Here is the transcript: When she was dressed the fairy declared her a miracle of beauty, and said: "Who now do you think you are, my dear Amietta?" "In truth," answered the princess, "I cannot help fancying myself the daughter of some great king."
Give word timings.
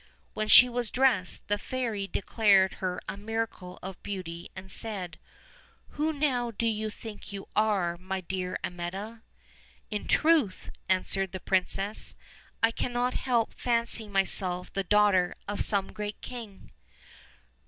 When 0.33 0.47
she 0.47 0.67
was 0.67 0.89
dressed 0.89 1.47
the 1.47 1.59
fairy 1.59 2.07
declared 2.07 2.73
her 2.81 2.99
a 3.07 3.15
miracle 3.17 3.77
of 3.83 4.01
beauty, 4.01 4.49
and 4.55 4.71
said: 4.71 5.19
"Who 5.89 6.11
now 6.11 6.49
do 6.49 6.65
you 6.65 6.89
think 6.89 7.31
you 7.31 7.47
are, 7.55 7.97
my 7.97 8.19
dear 8.21 8.57
Amietta?" 8.63 9.21
"In 9.91 10.07
truth," 10.07 10.71
answered 10.89 11.33
the 11.33 11.39
princess, 11.39 12.15
"I 12.63 12.71
cannot 12.71 13.13
help 13.13 13.53
fancying 13.53 14.11
myself 14.11 14.73
the 14.73 14.83
daughter 14.83 15.35
of 15.47 15.61
some 15.63 15.93
great 15.93 16.19
king." 16.21 16.71